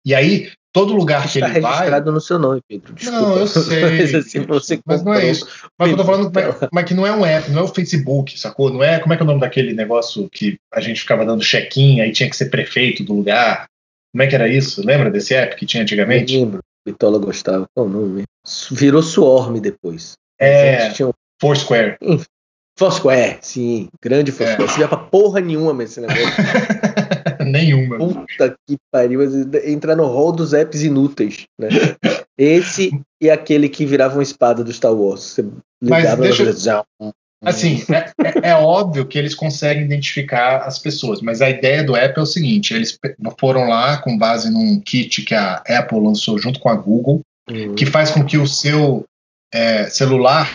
[0.09, 1.61] E aí, todo lugar que, que ele vai.
[1.61, 2.95] Está registrado no seu nome, Pedro.
[2.95, 3.27] Desculpa.
[3.27, 3.83] Não, eu sei.
[3.83, 5.47] mas, assim, você mas não é isso.
[5.79, 6.33] Mas eu tô falando
[6.73, 8.73] mas que não é um app, não é o Facebook, sacou?
[8.73, 8.99] Não é.
[9.01, 12.11] Como é que é o nome daquele negócio que a gente ficava dando check-in, aí
[12.11, 13.67] tinha que ser prefeito do lugar?
[14.11, 14.83] Como é que era isso?
[14.83, 16.35] Lembra desse app que tinha antigamente?
[16.35, 16.61] Eu lembro.
[16.87, 17.67] Bitola gostava.
[17.75, 18.25] Qual o nome?
[18.71, 20.15] Virou Swarm depois.
[20.41, 20.89] É.
[20.89, 21.11] Tinha...
[21.39, 21.99] Foursquare.
[22.79, 24.63] Foursquare, sim, grande Foursquare.
[24.63, 24.67] É.
[24.67, 26.45] Você vê pra porra nenhuma mesmo esse negócio.
[27.49, 27.99] Nenhuma.
[27.99, 29.21] Puta que pariu.
[29.65, 31.69] Entrar no hall dos apps inúteis, né?
[32.39, 35.23] Esse e aquele que virava uma espada do Star Wars.
[35.23, 35.43] Você
[35.83, 36.85] ligava Mas deixa...
[37.41, 41.95] Assim, é, é, é, óbvio que eles conseguem identificar as pessoas, mas a ideia do
[41.95, 42.99] Apple é o seguinte: eles
[43.39, 47.75] foram lá com base num kit que a Apple lançou junto com a Google, uhum.
[47.77, 49.05] que faz com que o seu
[49.55, 50.55] é, celular,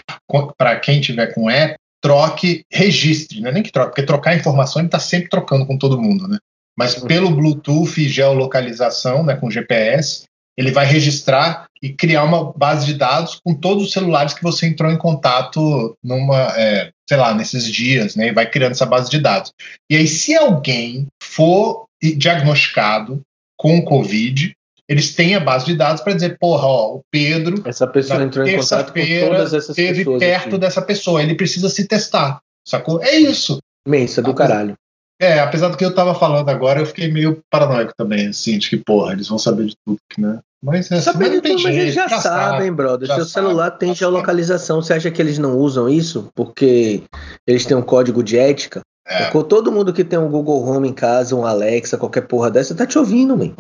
[0.58, 3.51] para quem tiver com Apple, troque, registre, né?
[3.51, 6.38] nem que troque, porque trocar informação ele está sempre trocando com todo mundo, né?
[6.77, 7.07] Mas uhum.
[7.07, 10.23] pelo Bluetooth e geolocalização, né, com GPS,
[10.57, 14.67] ele vai registrar e criar uma base de dados com todos os celulares que você
[14.67, 18.27] entrou em contato numa, é, sei lá, nesses dias, né?
[18.27, 19.51] E vai criando essa base de dados.
[19.89, 23.21] E aí, se alguém for diagnosticado
[23.57, 24.53] com Covid,
[24.88, 27.63] eles têm a base de dados para dizer, porra, ó, o Pedro.
[27.65, 30.19] Essa pessoa entrou em contato com todas essas teve pessoas.
[30.19, 30.57] perto aqui.
[30.57, 32.39] dessa pessoa, ele precisa se testar.
[32.65, 33.01] Sacou?
[33.01, 33.57] É isso.
[33.88, 34.75] Mensa do caralho.
[35.23, 38.69] É, apesar do que eu tava falando agora, eu fiquei meio paranoico também, assim, de
[38.69, 40.39] que, porra, eles vão saber de tudo, né?
[40.62, 43.07] Mas é Saber de tudo, mas eles já, já sabem, brother.
[43.07, 44.81] Seu celular tem geolocalização.
[44.81, 46.29] Você acha que eles não usam isso?
[46.36, 47.03] Porque
[47.47, 48.81] eles têm um código de ética?
[49.07, 49.29] É.
[49.43, 52.86] Todo mundo que tem um Google Home em casa, um Alexa, qualquer porra dessa, tá
[52.86, 53.53] te ouvindo, man.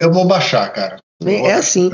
[0.00, 0.98] Eu vou baixar, cara.
[1.24, 1.90] é assim.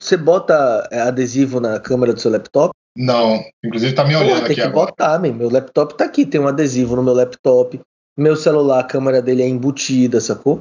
[0.00, 2.72] Você bota é, adesivo na câmera do seu laptop?
[2.96, 3.42] Não.
[3.64, 4.86] Inclusive tá me olhando Porra, tem aqui que agora.
[4.86, 5.32] botar, man.
[5.32, 7.80] Meu laptop tá aqui, tem um adesivo no meu laptop.
[8.16, 10.60] Meu celular, a câmera dele é embutida, sacou?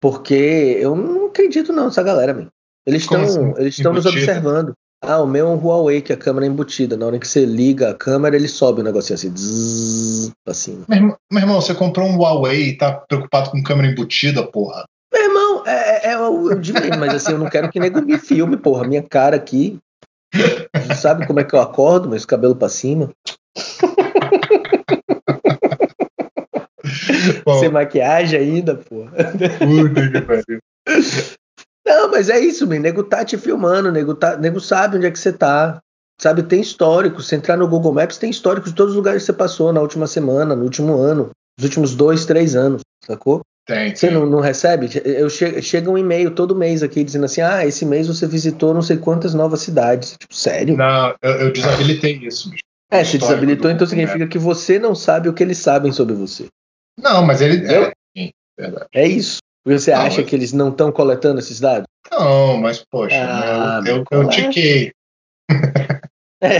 [0.00, 0.34] Porque
[0.80, 2.48] eu não acredito não nessa galera, man.
[2.86, 3.54] Eles estão assim?
[3.58, 4.72] eles estão nos observando.
[5.02, 6.96] Ah, o meu é um Huawei, que a câmera é embutida.
[6.96, 10.84] Na hora que você liga a câmera, ele sobe o um negocinho assim, zzz, assim.
[10.88, 14.84] Meu irmão, meu irmão, você comprou um Huawei e tá preocupado com câmera embutida, porra.
[15.12, 18.02] Meu irmão, é, é, é o de mesmo, mas assim, eu não quero que nego
[18.02, 18.86] me filme, porra.
[18.86, 19.78] Minha cara aqui.
[21.00, 23.10] Sabe como é que eu acordo, mas cabelo pra cima?
[27.60, 29.10] Sem maquiagem ainda, porra.
[29.10, 30.58] Puta que pariu.
[31.86, 32.80] Não, mas é isso, meu.
[32.80, 35.80] Nego tá te filmando, nego, tá, nego sabe onde é que você tá.
[36.20, 37.22] Sabe, tem histórico.
[37.22, 39.80] Se entrar no Google Maps, tem histórico de todos os lugares que você passou na
[39.80, 43.40] última semana, no último ano, nos últimos dois, três anos, sacou?
[43.66, 43.94] Tem.
[43.94, 44.90] Você não, não, recebe?
[45.04, 48.74] Eu che chega um e-mail todo mês aqui dizendo assim: ah, esse mês você visitou
[48.74, 50.16] não sei quantas novas cidades.
[50.18, 50.76] Tipo, sério?
[50.76, 52.62] Não, eu, eu desabilitei isso, bicho.
[52.90, 56.46] É, se desabilitou, então significa que você não sabe o que eles sabem sobre você.
[57.02, 57.66] Não, mas ele.
[57.72, 58.30] É, sim,
[58.92, 59.38] é isso.
[59.64, 61.86] Você não, acha que eles não estão coletando esses dados?
[62.10, 64.92] Não, mas poxa, ah, eu, eu, eu tiquei.
[66.42, 66.58] É.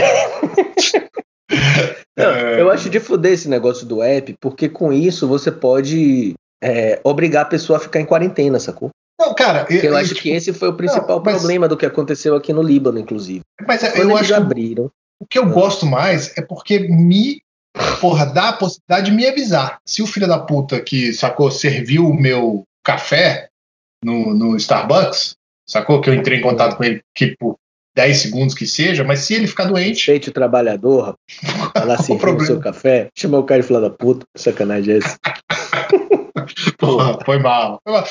[2.16, 2.61] não, é.
[2.61, 7.42] Eu acho de fuder esse negócio do app, porque com isso você pode é, obrigar
[7.42, 8.90] a pessoa a ficar em quarentena, sacou?
[9.18, 11.76] Não, cara, eu, eu acho tipo, que esse foi o principal não, mas, problema do
[11.76, 13.42] que aconteceu aqui no Líbano, inclusive.
[13.66, 14.90] Mas é, Quando eu acho abriram.
[15.18, 15.48] O que eu ah.
[15.48, 17.42] gosto mais é porque me
[18.00, 19.78] porra, dá a possibilidade de me avisar.
[19.87, 23.48] Se o filho da puta que, sacou, serviu o meu café
[24.04, 25.37] no, no Starbucks,
[25.68, 26.00] sacou?
[26.00, 27.56] Que eu entrei em contato com ele que por
[27.94, 30.06] 10 segundos que seja, mas se ele ficar doente.
[30.06, 31.14] Feito trabalhador,
[31.74, 35.18] lá servindo o seu café, chamou o cara de filha da puta, sacanagem é esse.
[36.78, 37.78] Porra, foi mal.
[37.85, 38.04] foi mal.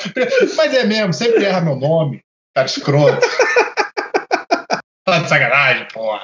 [0.56, 2.20] Mas é mesmo, sempre erra meu nome,
[2.54, 3.26] cara escroto.
[5.04, 6.22] Fala de sacanagem, porra.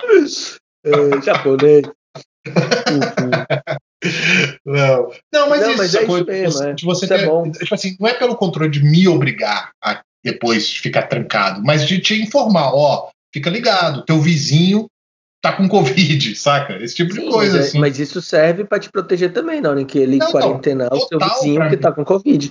[0.85, 1.85] É, japonês.
[4.65, 5.11] não.
[5.33, 6.73] não, mas não, isso, mas é isso mesmo, é.
[6.75, 10.73] de você ter, é tipo assim, não é pelo controle de me obrigar a depois
[10.73, 14.87] ficar trancado, mas de te informar, ó, fica ligado, teu vizinho
[15.41, 16.83] tá com Covid, saca?
[16.83, 17.59] Esse tipo Sim, de coisa.
[17.59, 17.79] Mas, assim.
[17.79, 21.07] mas isso serve para te proteger também, na hora que ele não, quarentenar não, o
[21.07, 22.51] seu vizinho que tá com Covid.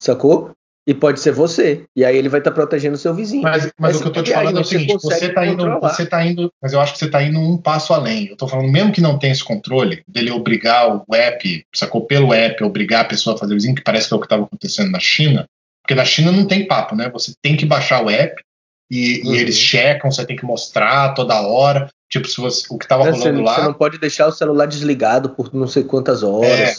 [0.00, 0.52] Sacou?
[0.86, 1.84] E pode ser você.
[1.96, 3.42] E aí ele vai estar tá protegendo o seu vizinho.
[3.42, 5.80] Mas, mas, mas o que eu tô te falando é o seguinte: você tá, indo,
[5.80, 6.52] você tá indo.
[6.62, 8.28] Mas eu acho que você tá indo um passo além.
[8.28, 12.06] Eu tô falando, mesmo que não tenha esse controle, dele obrigar o app, sacou?
[12.06, 14.26] Pelo app, obrigar a pessoa a fazer o vizinho, que parece que é o que
[14.26, 15.44] estava acontecendo na China.
[15.82, 17.10] Porque na China não tem papo, né?
[17.10, 18.40] Você tem que baixar o app
[18.90, 19.34] e, uhum.
[19.34, 21.88] e eles checam, você tem que mostrar toda hora.
[22.08, 23.56] Tipo, se você, o que estava rolando lá.
[23.56, 26.50] Você não pode deixar o celular desligado por não sei quantas horas.
[26.50, 26.74] É,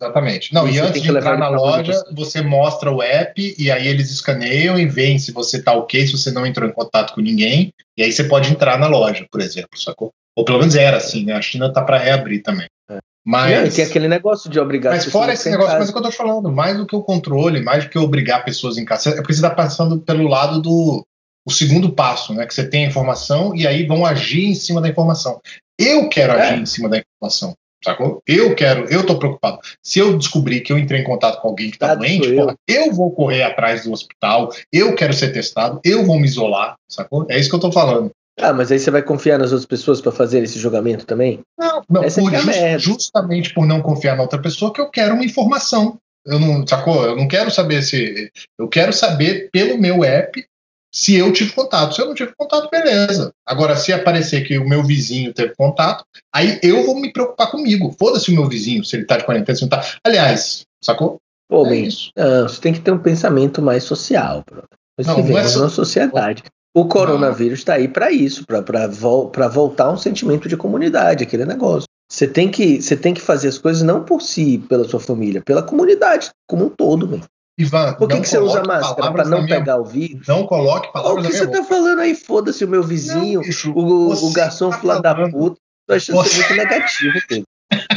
[0.00, 0.52] Exatamente.
[0.54, 4.10] Não, e, e antes de entrar na loja, você mostra o app e aí eles
[4.10, 7.72] escaneiam e veem se você tá ok, se você não entrou em contato com ninguém,
[7.96, 10.10] e aí você pode entrar na loja, por exemplo, sacou?
[10.36, 11.34] Ou pelo menos era assim, né?
[11.34, 12.66] A China tá para reabrir também.
[12.90, 12.98] É.
[13.24, 16.02] Mas tem aquele negócio de obrigar Mas fora esse negócio, mas é o que eu
[16.02, 19.16] tô falando, mais do que o controle, mais do que obrigar pessoas em casa, é
[19.16, 21.06] porque você tá passando pelo lado do
[21.44, 22.46] o segundo passo, né?
[22.46, 25.40] Que você tem a informação e aí vão agir em cima da informação.
[25.78, 26.40] Eu quero é.
[26.40, 27.54] agir em cima da informação.
[27.84, 28.22] Sacou?
[28.26, 29.58] Eu quero, eu tô preocupado.
[29.82, 32.36] Se eu descobrir que eu entrei em contato com alguém que tá doente, eu.
[32.36, 36.76] Porra, eu vou correr atrás do hospital, eu quero ser testado, eu vou me isolar,
[36.88, 37.26] sacou?
[37.28, 38.10] É isso que eu tô falando.
[38.40, 41.40] Ah, mas aí você vai confiar nas outras pessoas para fazer esse julgamento também?
[41.58, 45.14] Não, não por, é just, justamente por não confiar na outra pessoa que eu quero
[45.14, 45.98] uma informação.
[46.24, 47.04] Eu não, sacou?
[47.04, 48.30] Eu não quero saber se.
[48.58, 50.44] Eu quero saber pelo meu app
[50.92, 51.94] se eu tive contato.
[51.94, 53.32] Se eu não tive contato, beleza.
[53.46, 57.94] Agora, se aparecer que o meu vizinho teve contato, aí eu vou me preocupar comigo.
[57.98, 59.82] Foda-se o meu vizinho, se ele tá de quarentena, se não tá.
[60.04, 61.18] Aliás, sacou?
[61.48, 62.10] Pô, é isso.
[62.16, 64.64] Não, você tem que ter um pensamento mais social, bro.
[64.98, 66.42] Nós não, vivemos não é sociedade.
[66.74, 71.86] O coronavírus está aí para isso, para vo voltar um sentimento de comunidade, aquele negócio.
[72.10, 75.42] Você tem que você tem que fazer as coisas não por si, pela sua família,
[75.42, 77.24] pela comunidade como um todo, mesmo.
[77.58, 79.12] Ivan, por que, que você usa máscara?
[79.12, 80.26] Para não pegar o vírus?
[80.26, 82.14] Não coloque palavras O que você tá falando aí?
[82.14, 85.60] Foda-se o meu vizinho, não, bicho, o, o garçom tá da puta.
[85.86, 86.36] Tô achando você...
[86.36, 87.46] muito negativo, Pedro.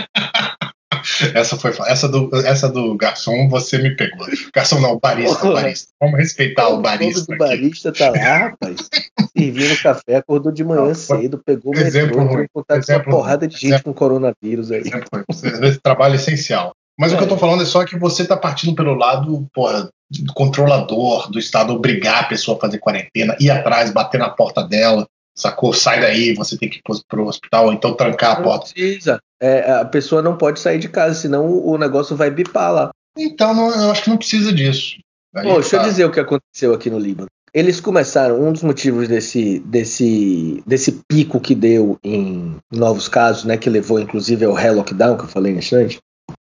[1.36, 4.26] Essa foi essa do, essa do garçom, você me pegou.
[4.54, 5.88] Garçom não, barista, barista.
[6.02, 7.32] Vamos respeitar o, o barista.
[7.32, 8.90] O barista tá lá, rapaz.
[9.38, 13.48] Servindo café, acordou de manhã não, cedo, pegou o exemplo metrô, ruim, exemplo uma porrada
[13.48, 14.80] de gente exemplo, com coronavírus aí.
[14.80, 16.75] Exemplo, trabalho essencial.
[16.98, 17.16] Mas é.
[17.16, 20.34] o que eu tô falando é só que você tá partindo pelo lado, porra, do
[20.34, 25.06] controlador do Estado obrigar a pessoa a fazer quarentena, ir atrás, bater na porta dela,
[25.36, 25.74] sacou?
[25.74, 28.72] Sai daí, você tem que ir pro hospital, ou então trancar a porta.
[28.72, 29.20] Precisa.
[29.42, 32.92] É, a pessoa não pode sair de casa, senão o negócio vai bipar lá.
[33.18, 34.98] Então, não, eu acho que não precisa disso.
[35.36, 35.84] Aí Pô, deixa tá.
[35.84, 37.28] eu dizer o que aconteceu aqui no Líbano.
[37.54, 43.56] Eles começaram, um dos motivos desse, desse, desse pico que deu em novos casos, né,
[43.56, 46.00] que levou inclusive ao relockdown, que eu falei na instante,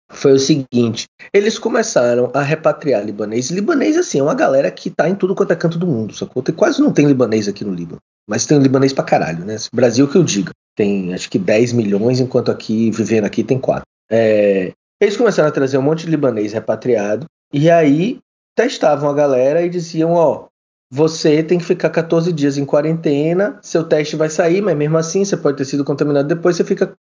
[0.09, 3.49] foi o seguinte: eles começaram a repatriar libanês.
[3.49, 6.43] Libanês, assim, é uma galera que tá em tudo quanto é canto do mundo, sacou?
[6.43, 7.99] Tem, quase não tem libanês aqui no Líbano.
[8.27, 9.55] Mas tem libanês pra caralho, né?
[9.73, 10.51] Brasil que eu diga.
[10.75, 13.83] Tem acho que 10 milhões, enquanto aqui, vivendo aqui, tem 4.
[14.11, 17.25] É, eles começaram a trazer um monte de libanês repatriado.
[17.53, 18.19] E aí
[18.55, 20.47] testavam a galera e diziam: ó,
[20.91, 25.25] você tem que ficar 14 dias em quarentena, seu teste vai sair, mas mesmo assim
[25.25, 26.93] você pode ter sido contaminado depois, você fica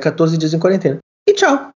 [0.00, 0.98] 14 é, dias em quarentena.
[1.28, 1.70] E tchau.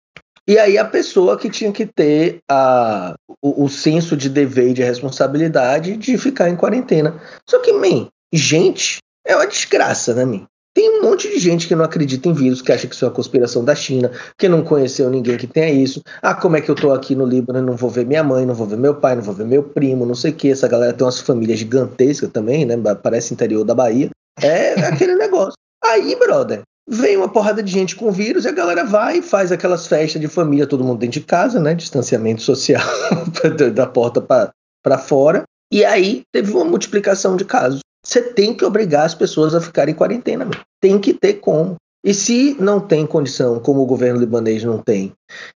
[0.49, 4.73] E aí a pessoa que tinha que ter a, o, o senso de dever e
[4.73, 7.21] de responsabilidade de ficar em quarentena.
[7.49, 10.47] Só que, man, gente, é uma desgraça, né, man?
[10.75, 13.09] Tem um monte de gente que não acredita em vírus, que acha que isso é
[13.09, 16.01] uma conspiração da China, que não conheceu ninguém que tenha isso.
[16.23, 18.55] Ah, como é que eu tô aqui no Líbano não vou ver minha mãe, não
[18.55, 20.51] vou ver meu pai, não vou ver meu primo, não sei o que.
[20.51, 22.77] Essa galera tem umas famílias gigantescas também, né?
[23.03, 24.09] Parece interior da Bahia.
[24.41, 25.55] É aquele negócio.
[25.85, 29.53] Aí, brother, vem uma porrada de gente com vírus e a galera vai e faz
[29.53, 31.75] aquelas festas de família, todo mundo dentro de casa, né?
[31.75, 32.83] Distanciamento social
[33.75, 35.43] da porta para fora.
[35.71, 37.81] E aí teve uma multiplicação de casos.
[38.05, 40.47] Você tem que obrigar as pessoas a ficarem em quarentena.
[40.47, 40.59] Meu.
[40.81, 41.77] Tem que ter como.
[42.03, 45.13] E se não tem condição, como o governo libanês não tem,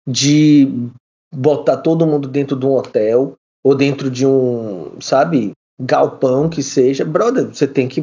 [0.09, 0.69] de
[1.33, 7.05] botar todo mundo dentro de um hotel ou dentro de um, sabe, galpão que seja,
[7.05, 8.03] brother, você tem que.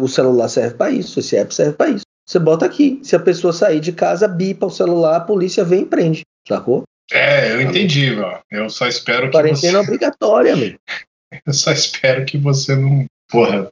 [0.00, 2.04] O celular serve para isso, esse app serve para isso.
[2.26, 3.00] Você bota aqui.
[3.02, 6.22] Se a pessoa sair de casa, bipa o celular, a polícia vem e prende.
[6.48, 6.84] Sacou?
[7.12, 8.38] É, eu entendi, ó.
[8.50, 9.32] Eu só espero que.
[9.32, 9.84] Quarentena você...
[9.84, 10.78] obrigatória, amigo.
[11.46, 13.70] Eu só espero que você não, porra,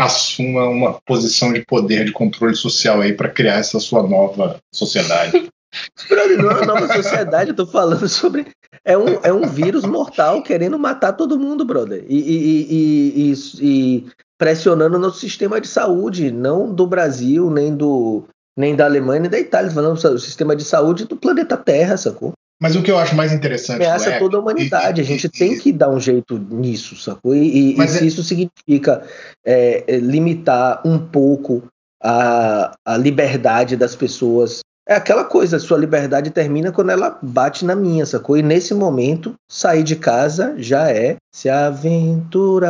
[0.00, 5.50] assuma uma posição de poder, de controle social aí para criar essa sua nova sociedade.
[6.08, 8.46] Brother, não é uma nova sociedade, eu tô falando sobre.
[8.82, 12.04] É um, é um vírus mortal querendo matar todo mundo, brother.
[12.08, 14.06] E, e, e, e,
[14.38, 18.24] pressionando no sistema de saúde, não do Brasil, nem do
[18.58, 22.32] nem da Alemanha, nem da Itália, falando do sistema de saúde do planeta Terra, sacou?
[22.60, 23.76] Mas o que eu acho mais interessante.
[23.76, 25.00] Ameaça é, toda a humanidade.
[25.00, 27.34] E, a gente e, tem e, que dar um jeito nisso, sacou?
[27.34, 28.06] E, e se é...
[28.06, 29.02] isso significa
[29.44, 31.64] é, é, limitar um pouco
[32.02, 34.60] a, a liberdade das pessoas.
[34.88, 38.38] É aquela coisa, sua liberdade termina quando ela bate na minha, sacou?
[38.38, 42.64] E nesse momento, sair de casa já é se aventurar.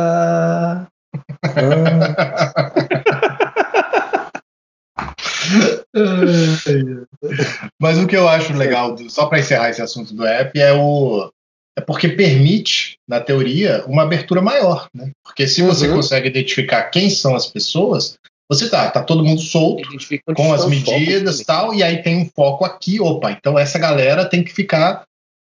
[7.79, 11.31] Mas o que eu acho legal, só para encerrar esse assunto do app, é o
[11.77, 15.11] é porque permite, na teoria, uma abertura maior, né?
[15.23, 15.97] Porque se você uhum.
[15.97, 18.17] consegue identificar quem são as pessoas,
[18.49, 19.87] você tá, tá todo mundo solto
[20.35, 24.25] com as medidas e tal, e aí tem um foco aqui, opa, então essa galera
[24.25, 25.03] tem que ficar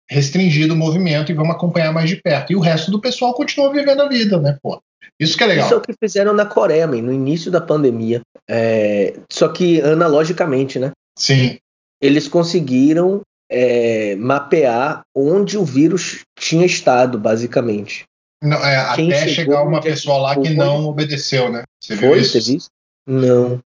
[0.09, 2.53] restringido o movimento e vamos acompanhar mais de perto.
[2.53, 4.81] E o resto do pessoal continua vivendo a vida, né, pô?
[5.19, 5.65] Isso que é legal.
[5.65, 8.21] Isso é o que fizeram na Coreia, man, no início da pandemia.
[8.49, 9.19] É...
[9.31, 10.91] Só que analogicamente, né?
[11.17, 11.57] Sim.
[12.01, 18.05] Eles conseguiram é, mapear onde o vírus tinha estado, basicamente.
[18.41, 21.63] Não, é, até chegar uma pessoa lá que não obedeceu, né?
[21.79, 22.09] Você Foi?
[22.09, 22.41] Viu isso?
[22.41, 22.61] Você viu?
[23.05, 23.59] Não.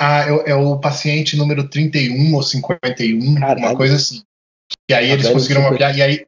[0.00, 3.60] Ah, é, é, o paciente número 31 ou 51, Caralho.
[3.60, 4.22] uma coisa assim.
[4.90, 6.26] E aí eles conseguiram mapear, e aí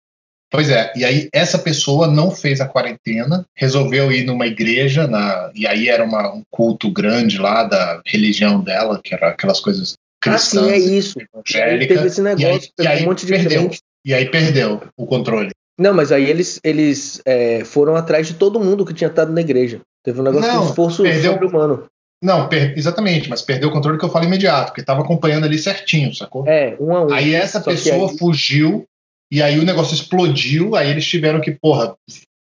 [0.51, 5.51] Pois é, e aí essa pessoa não fez a quarentena, resolveu ir numa igreja, na,
[5.55, 9.95] e aí era uma, um culto grande lá da religião dela, que era aquelas coisas
[10.21, 10.63] cristãs.
[10.65, 11.19] Ah, sim, é isso.
[11.45, 13.63] Teve esse negócio, e aí, e aí um monte de perdeu.
[13.63, 13.79] gente.
[14.05, 15.51] E aí perdeu o controle.
[15.79, 19.41] Não, mas aí eles, eles é, foram atrás de todo mundo que tinha estado na
[19.43, 19.81] igreja.
[20.03, 21.85] Teve um negócio Não, de esforço perdeu- sobre-humano.
[22.23, 25.57] Não, per- exatamente, mas perdeu o controle que eu falo imediato, porque estava acompanhando ali
[25.59, 26.45] certinho, sacou?
[26.49, 27.13] É, um a um.
[27.13, 28.85] Aí essa pessoa aí- fugiu,
[29.31, 31.95] e aí o negócio explodiu, aí eles tiveram que, porra,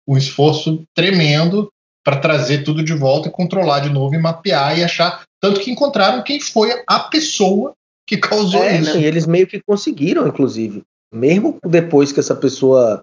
[0.07, 1.71] um esforço tremendo
[2.05, 5.25] para trazer tudo de volta e controlar de novo e mapear e achar.
[5.41, 7.73] Tanto que encontraram quem foi a pessoa
[8.07, 8.95] que causou É, isso.
[8.95, 10.83] não, e eles meio que conseguiram, inclusive.
[11.13, 13.03] Mesmo depois que essa pessoa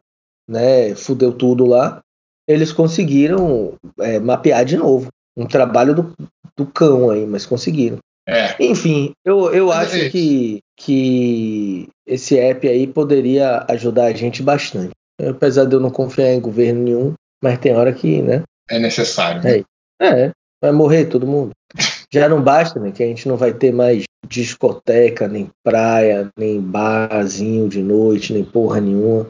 [0.50, 2.02] né, fudeu tudo lá,
[2.48, 5.10] eles conseguiram é, mapear de novo.
[5.36, 6.14] Um trabalho do,
[6.56, 7.98] do cão aí, mas conseguiram.
[8.28, 8.56] É.
[8.64, 10.12] Enfim, eu, eu Mas é acho isso.
[10.12, 14.92] que, que esse app aí poderia ajudar a gente bastante.
[15.30, 18.44] Apesar de eu não confiar em governo nenhum, mas tem hora que, né?
[18.70, 19.42] É necessário.
[19.42, 19.60] né?
[19.60, 19.64] É.
[20.02, 21.52] É, vai morrer todo mundo.
[22.14, 22.92] Já não basta, né?
[22.92, 28.44] Que a gente não vai ter mais discoteca, nem praia, nem barzinho de noite, nem
[28.44, 29.30] porra nenhuma.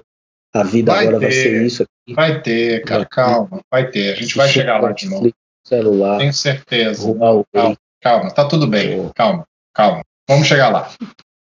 [0.54, 1.34] A vida Vai agora vai ter.
[1.36, 2.14] ser isso aqui.
[2.16, 4.14] Vai ter, cara, Vai calma, vai ter.
[4.14, 5.32] A gente vai chegar lá de novo.
[5.66, 7.08] Celular, Tenho certeza.
[7.54, 9.10] Calma, calma, tá tudo bem.
[9.16, 10.02] Calma, calma.
[10.28, 10.92] Vamos chegar lá.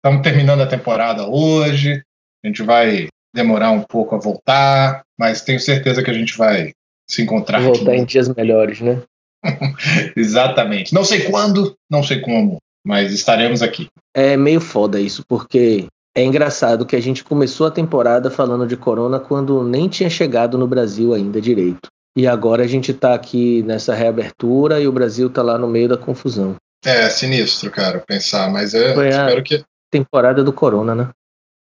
[0.04, 2.02] Estamos terminando a temporada hoje.
[2.44, 6.72] A gente vai demorar um pouco a voltar, mas tenho certeza que a gente vai
[7.08, 7.68] se encontrar aqui.
[7.68, 9.00] voltar em dias melhores, né?
[10.14, 10.92] Exatamente.
[10.92, 13.88] Não sei quando, não sei como, mas estaremos aqui.
[14.14, 18.76] É meio foda isso, porque é engraçado que a gente começou a temporada falando de
[18.76, 21.88] corona quando nem tinha chegado no Brasil ainda direito.
[22.14, 25.88] E agora a gente tá aqui nessa reabertura e o Brasil tá lá no meio
[25.88, 26.56] da confusão.
[26.84, 29.64] É sinistro, cara, pensar, mas é, Foi a- espero que.
[29.98, 31.10] Temporada do corona, né?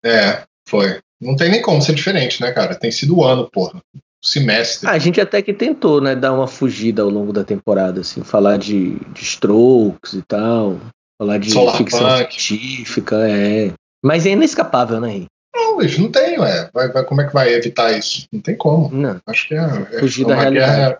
[0.06, 1.00] É, foi.
[1.20, 2.76] Não tem nem como ser diferente, né, cara?
[2.76, 3.82] Tem sido o ano, porra.
[4.24, 4.88] O semestre.
[4.88, 8.24] Ah, a gente até que tentou, né, dar uma fugida ao longo da temporada, assim,
[8.24, 10.78] falar de, de strokes e tal,
[11.20, 12.39] falar de Solar ficção punk.
[12.42, 13.72] científica, é.
[14.04, 15.26] Mas é inescapável, né?
[15.56, 16.70] Não, bicho, não tem, ué.
[16.74, 18.28] Vai, vai- como é que vai evitar isso?
[18.32, 18.89] Não tem como.
[18.92, 19.20] Não.
[19.26, 19.58] Acho que é,
[19.94, 20.76] é Fugir uma da realidade.
[20.76, 21.00] guerra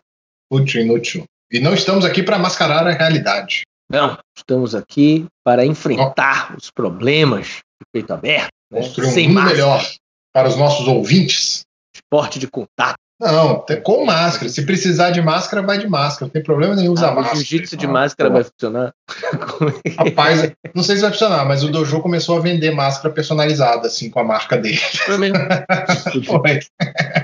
[0.52, 1.24] útil, inútil.
[1.52, 3.62] E não estamos aqui para mascarar a realidade.
[3.89, 9.45] Não, estamos aqui para enfrentar os problemas de peito aberto, né, Construir um sem mundo
[9.45, 9.84] melhor
[10.32, 11.63] para os nossos ouvintes.
[11.95, 12.99] esporte de contato.
[13.19, 14.49] Não, com máscara.
[14.49, 16.25] Se precisar de máscara, vai de máscara.
[16.27, 17.36] Não tem problema nenhum usar Ah, o máscara.
[17.36, 18.93] jiu-jitsu de máscara vai funcionar?
[19.99, 24.10] Rapaz, não sei se vai funcionar, mas o Dojo começou a vender máscara personalizada, assim,
[24.10, 24.77] com a marca dele.
[24.77, 25.38] Foi mesmo.
[26.25, 26.60] Foi.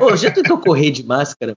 [0.02, 1.54] Ô, já tentou correr de máscara?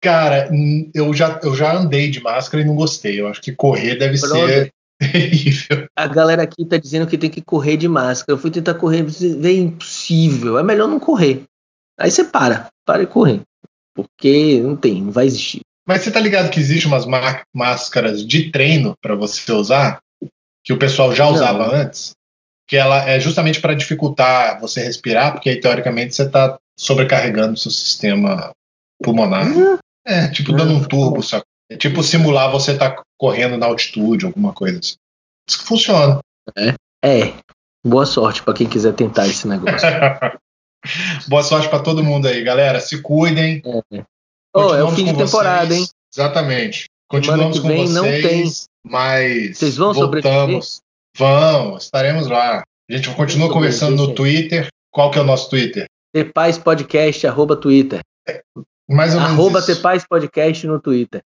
[0.00, 0.48] Cara,
[0.94, 3.20] eu já, eu já andei de máscara e não gostei.
[3.20, 4.48] Eu acho que correr deve Brother.
[4.66, 4.72] ser
[5.12, 5.86] terrível.
[5.96, 8.34] A galera aqui tá dizendo que tem que correr de máscara.
[8.36, 9.04] Eu fui tentar correr,
[9.44, 10.58] é impossível.
[10.58, 11.42] É melhor não correr.
[11.98, 13.40] Aí você para, para e correr.
[13.94, 15.60] Porque não tem, não vai existir.
[15.86, 20.00] Mas você tá ligado que existe umas má- máscaras de treino para você usar,
[20.64, 21.32] que o pessoal já Não.
[21.32, 22.12] usava antes,
[22.68, 27.56] que ela é justamente para dificultar você respirar, porque aí teoricamente você tá sobrecarregando o
[27.56, 28.52] seu sistema
[29.02, 29.46] pulmonar.
[30.06, 31.44] É, tipo dando um turbo, sabe?
[31.70, 34.94] É tipo simular você tá correndo na altitude, alguma coisa assim.
[35.48, 36.20] Isso que funciona.
[37.04, 37.32] É.
[37.84, 39.88] Boa sorte pra quem quiser tentar esse negócio.
[41.28, 42.80] Boa sorte para todo mundo aí, galera.
[42.80, 43.62] Se cuidem.
[44.54, 45.80] Oh, é o fim de com temporada, vocês.
[45.80, 45.88] hein?
[46.12, 46.86] Exatamente.
[47.08, 48.44] Continuamos que com vem vocês, não tem.
[48.84, 50.80] mas Vocês vão voltamos.
[51.16, 52.62] Vamos, estaremos lá.
[52.88, 54.68] A gente continua conversando no sobreviver, Twitter.
[54.92, 55.86] Qual que é o nosso Twitter?
[56.12, 58.00] Tepaz Podcast, arroba Twitter.
[58.88, 59.74] Mais ou menos Arroba isso.
[59.74, 61.20] Tepaz Podcast no Twitter.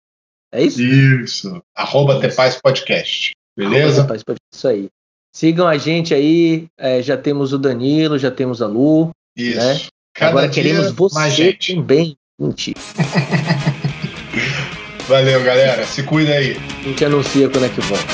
[0.54, 0.82] É isso?
[0.82, 1.62] Isso.
[1.76, 3.32] Arroba Tepaz Podcast.
[3.58, 4.02] Arroba Beleza?
[4.02, 4.90] Tepaz Podcast, Isso aí.
[5.34, 6.66] Sigam a gente aí.
[6.78, 9.12] é, já temos o Danilo, já temos a Lu.
[9.36, 9.58] Isso.
[9.58, 9.82] né?
[10.20, 12.16] Agora queremos você também.
[12.40, 12.80] Mentira.
[15.08, 15.86] Valeu, galera.
[15.86, 16.58] Se cuida aí.
[16.80, 18.06] A gente anuncia quando é que volta.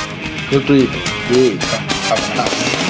[0.51, 0.99] No Twitter.
[1.29, 1.57] Beijo.
[2.09, 2.88] Abraço.